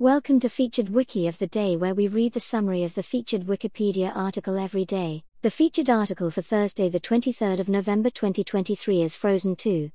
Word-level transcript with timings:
Welcome 0.00 0.40
to 0.40 0.48
Featured 0.48 0.88
Wiki 0.88 1.28
of 1.28 1.38
the 1.38 1.46
Day, 1.46 1.76
where 1.76 1.94
we 1.94 2.08
read 2.08 2.32
the 2.32 2.40
summary 2.40 2.82
of 2.82 2.94
the 2.94 3.02
featured 3.04 3.46
Wikipedia 3.46 4.10
article 4.12 4.58
every 4.58 4.84
day. 4.84 5.22
The 5.42 5.52
featured 5.52 5.88
article 5.88 6.32
for 6.32 6.42
Thursday, 6.42 6.88
the 6.88 6.98
23rd 6.98 7.60
of 7.60 7.68
November 7.68 8.10
2023 8.10 9.02
is 9.02 9.14
Frozen 9.14 9.54
2. 9.54 9.92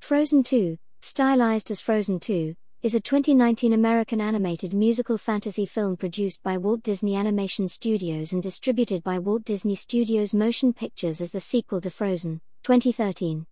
Frozen 0.00 0.42
2, 0.42 0.76
stylized 1.00 1.70
as 1.70 1.80
Frozen 1.80 2.20
2, 2.20 2.54
is 2.82 2.94
a 2.94 3.00
2019 3.00 3.72
American 3.72 4.20
animated 4.20 4.74
musical 4.74 5.16
fantasy 5.16 5.64
film 5.64 5.96
produced 5.96 6.42
by 6.42 6.58
Walt 6.58 6.82
Disney 6.82 7.16
Animation 7.16 7.68
Studios 7.68 8.34
and 8.34 8.42
distributed 8.42 9.02
by 9.02 9.18
Walt 9.18 9.44
Disney 9.44 9.76
Studios 9.76 10.34
Motion 10.34 10.74
Pictures 10.74 11.22
as 11.22 11.30
the 11.30 11.40
sequel 11.40 11.80
to 11.80 11.88
Frozen, 11.88 12.42
2013. 12.64 13.46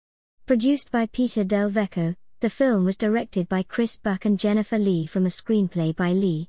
Produced 0.45 0.91
by 0.91 1.07
Peter 1.07 1.43
Del 1.43 1.71
Vecho, 1.71 2.17
the 2.43 2.50
film 2.50 2.84
was 2.84 2.96
directed 2.96 3.48
by 3.48 3.62
Chris 3.62 3.96
Buck 3.96 4.25
and 4.25 4.36
Jennifer 4.36 4.77
Lee 4.77 5.06
from 5.06 5.27
a 5.27 5.29
screenplay 5.29 5.95
by 5.95 6.11
Lee. 6.11 6.48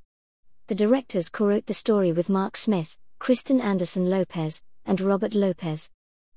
The 0.65 0.73
directors 0.73 1.29
co-wrote 1.29 1.67
the 1.67 1.75
story 1.75 2.11
with 2.11 2.29
Marc 2.29 2.57
Smith, 2.57 2.97
Kristen 3.19 3.61
Anderson 3.61 4.09
Lopez, 4.09 4.63
and 4.87 4.99
Robert 4.99 5.35
Lopez. 5.35 5.91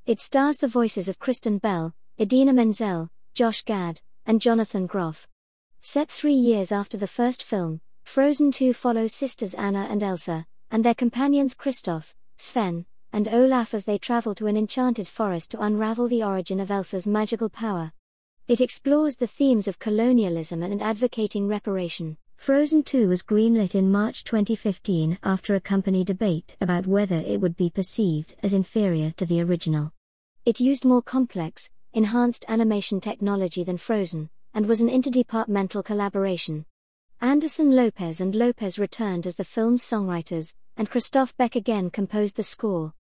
It 0.05 0.21
stars 0.21 0.59
the 0.59 0.69
voices 0.69 1.09
of 1.09 1.19
Kristen 1.19 1.57
Bell, 1.57 1.95
Idina 2.21 2.53
Menzel, 2.53 3.09
Josh 3.33 3.63
Gad, 3.63 4.03
and 4.27 4.43
Jonathan 4.43 4.87
Groff. 4.87 5.27
Set 5.81 6.11
three 6.11 6.35
years 6.35 6.71
after 6.71 6.99
the 6.99 7.07
first 7.07 7.43
film, 7.43 7.81
Frozen 8.05 8.51
2 8.51 8.75
follows 8.75 9.15
sisters 9.15 9.55
Anna 9.55 9.87
and 9.89 10.03
Elsa, 10.03 10.45
and 10.71 10.85
their 10.85 10.95
companions 10.95 11.55
Kristoff, 11.55 12.13
Sven, 12.37 12.85
and 13.11 13.27
Olaf 13.27 13.73
as 13.73 13.87
they 13.87 13.97
travel 13.97 14.35
to 14.35 14.49
an 14.49 14.57
enchanted 14.59 15.09
forest 15.09 15.53
to 15.53 15.63
unravel 15.63 16.09
the 16.09 16.23
origin 16.23 16.61
of 16.61 16.71
Elsa's 16.71 17.07
magical 17.07 17.49
power. 17.49 17.95
It 18.49 18.61
explores 18.61 19.17
the 19.17 19.27
themes 19.27 19.67
of 19.67 19.81
colonialism 19.81 20.63
and 20.63 20.81
advocating 20.81 21.49
reparation. 21.49 22.17
Frozen 22.37 22.85
2 22.85 23.09
was 23.09 23.25
greenlit 23.25 23.75
in 23.75 23.91
March 23.91 24.23
2015 24.23 25.19
after 25.25 25.57
a 25.57 25.61
company 25.61 26.05
debate 26.05 26.57
about 26.61 26.87
whether 26.87 27.17
it 27.17 27.41
would 27.41 27.57
be 27.57 27.71
perceived 27.71 28.37
as 28.45 28.53
inferior 28.53 29.11
to 29.17 29.27
the 29.27 29.41
original. 29.43 29.93
It 30.45 30.61
used 30.61 30.85
more 30.85 31.03
complex, 31.03 31.71
enhanced 31.93 32.45
animation 32.47 33.01
technology 33.01 33.65
than 33.65 33.79
Frozen, 33.79 34.31
and 34.55 34.67
was 34.67 34.81
an 34.81 34.91
interdepartmental 34.91 35.85
collaboration. 35.85 36.67
Anderson 37.21 37.75
Lopez 37.75 38.21
and 38.21 38.33
Lopez 38.33 38.79
returned 38.79 39.27
as 39.27 39.35
the 39.35 39.45
film's 39.45 39.83
songwriters, 39.83 40.55
and 40.77 40.89
Christophe 40.89 41.37
Beck 41.37 41.57
again 41.57 41.91
composed 41.91 42.37
the 42.37 42.45
score. 42.45 42.93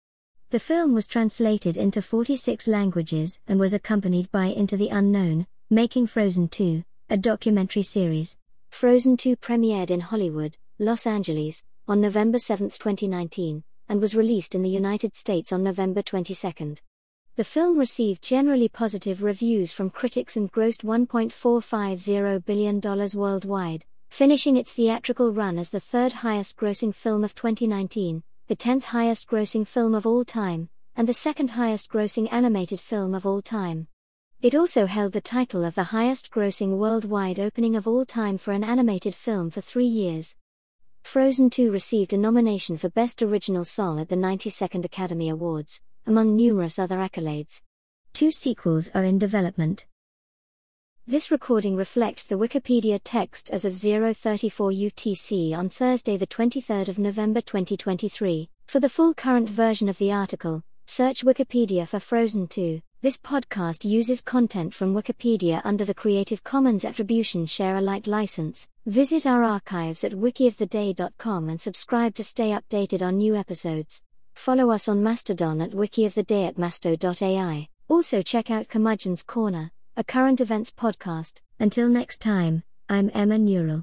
The 0.54 0.60
film 0.60 0.94
was 0.94 1.08
translated 1.08 1.76
into 1.76 2.00
46 2.00 2.68
languages 2.68 3.40
and 3.48 3.58
was 3.58 3.74
accompanied 3.74 4.30
by 4.30 4.46
Into 4.46 4.76
the 4.76 4.88
Unknown, 4.88 5.48
Making 5.68 6.06
Frozen 6.06 6.50
2, 6.50 6.84
a 7.10 7.16
documentary 7.16 7.82
series. 7.82 8.36
Frozen 8.70 9.16
2 9.16 9.34
premiered 9.34 9.90
in 9.90 9.98
Hollywood, 9.98 10.56
Los 10.78 11.08
Angeles, 11.08 11.64
on 11.88 12.00
November 12.00 12.38
7, 12.38 12.70
2019, 12.70 13.64
and 13.88 14.00
was 14.00 14.14
released 14.14 14.54
in 14.54 14.62
the 14.62 14.70
United 14.70 15.16
States 15.16 15.50
on 15.52 15.64
November 15.64 16.02
22. 16.02 16.76
The 17.34 17.42
film 17.42 17.76
received 17.76 18.22
generally 18.22 18.68
positive 18.68 19.24
reviews 19.24 19.72
from 19.72 19.90
critics 19.90 20.36
and 20.36 20.52
grossed 20.52 20.84
$1.450 20.84 22.44
billion 22.44 22.80
worldwide, 22.80 23.84
finishing 24.08 24.56
its 24.56 24.70
theatrical 24.70 25.32
run 25.32 25.58
as 25.58 25.70
the 25.70 25.80
third 25.80 26.12
highest 26.12 26.56
grossing 26.56 26.94
film 26.94 27.24
of 27.24 27.34
2019 27.34 28.22
the 28.46 28.54
10th 28.54 28.84
highest 28.84 29.26
grossing 29.26 29.66
film 29.66 29.94
of 29.94 30.06
all 30.06 30.22
time, 30.22 30.68
and 30.94 31.08
the 31.08 31.14
second 31.14 31.50
highest 31.50 31.88
grossing 31.90 32.30
animated 32.30 32.78
film 32.78 33.14
of 33.14 33.24
all 33.24 33.40
time. 33.40 33.88
It 34.42 34.54
also 34.54 34.84
held 34.84 35.12
the 35.12 35.22
title 35.22 35.64
of 35.64 35.74
the 35.74 35.84
highest 35.84 36.30
grossing 36.30 36.76
worldwide 36.76 37.40
opening 37.40 37.74
of 37.74 37.88
all 37.88 38.04
time 38.04 38.36
for 38.36 38.52
an 38.52 38.62
animated 38.62 39.14
film 39.14 39.48
for 39.48 39.62
three 39.62 39.86
years. 39.86 40.36
Frozen 41.02 41.48
2 41.48 41.70
received 41.70 42.12
a 42.12 42.18
nomination 42.18 42.76
for 42.76 42.90
Best 42.90 43.22
Original 43.22 43.64
Song 43.64 43.98
at 43.98 44.10
the 44.10 44.16
92nd 44.16 44.84
Academy 44.84 45.30
Awards, 45.30 45.80
among 46.06 46.36
numerous 46.36 46.78
other 46.78 46.98
accolades. 46.98 47.62
Two 48.12 48.30
sequels 48.30 48.90
are 48.94 49.04
in 49.04 49.18
development. 49.18 49.86
This 51.06 51.30
recording 51.30 51.76
reflects 51.76 52.24
the 52.24 52.38
Wikipedia 52.38 52.98
text 53.04 53.50
as 53.50 53.66
of 53.66 53.76
034 53.76 54.70
UTC 54.70 55.52
on 55.52 55.68
Thursday, 55.68 56.16
the 56.16 56.26
23rd 56.26 56.88
of 56.88 56.98
November 56.98 57.42
2023. 57.42 58.48
For 58.66 58.80
the 58.80 58.88
full 58.88 59.12
current 59.12 59.50
version 59.50 59.90
of 59.90 59.98
the 59.98 60.10
article, 60.10 60.62
search 60.86 61.22
Wikipedia 61.22 61.86
for 61.86 62.00
Frozen 62.00 62.46
2. 62.48 62.80
This 63.02 63.18
podcast 63.18 63.84
uses 63.84 64.22
content 64.22 64.72
from 64.72 64.94
Wikipedia 64.94 65.60
under 65.62 65.84
the 65.84 65.92
Creative 65.92 66.42
Commons 66.42 66.86
Attribution 66.86 67.44
Share 67.44 67.76
Alike 67.76 68.06
license. 68.06 68.66
Visit 68.86 69.26
our 69.26 69.44
archives 69.44 70.04
at 70.04 70.12
wikioftheday.com 70.12 71.50
and 71.50 71.60
subscribe 71.60 72.14
to 72.14 72.24
stay 72.24 72.48
updated 72.52 73.02
on 73.02 73.18
new 73.18 73.36
episodes. 73.36 74.00
Follow 74.32 74.70
us 74.70 74.88
on 74.88 75.02
Mastodon 75.02 75.60
at 75.60 75.72
wikioftheday 75.72 76.48
at 76.48 76.56
masto.ai. 76.56 77.68
Also 77.90 78.22
check 78.22 78.50
out 78.50 78.68
Curmudgeon's 78.68 79.22
Corner 79.22 79.70
a 79.96 80.02
current 80.02 80.40
events 80.40 80.72
podcast. 80.72 81.40
Until 81.60 81.88
next 81.88 82.20
time, 82.20 82.64
I'm 82.88 83.10
Emma 83.14 83.38
Neural. 83.38 83.82